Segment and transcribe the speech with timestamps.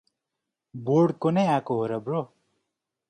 [0.75, 2.23] Board को नै आको हो र ब्रो?